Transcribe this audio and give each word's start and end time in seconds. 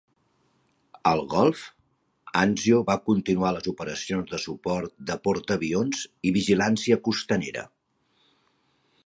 Al 1.09 1.19
golf, 1.33 1.59
"Anzio" 2.41 2.79
va 2.87 2.95
continuar 3.09 3.51
les 3.57 3.69
operacions 3.73 4.33
de 4.33 4.41
suport 4.47 4.97
de 5.11 5.19
portaavions 5.29 6.03
i 6.31 6.35
vigilància 6.41 7.01
costanera. 7.11 7.69